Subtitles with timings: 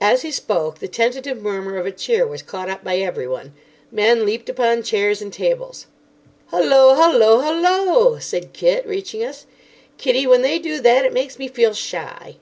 [0.00, 3.52] As he spoke, the tentative murmur of a cheer was caught up by everyone.
[3.92, 5.84] Men leaped upon chairs and tables.
[6.46, 9.44] "Hullo, hullo, hullo!" said Kit, reaching us.
[9.98, 12.36] "Kiddie, when they do that it makes me feel shy."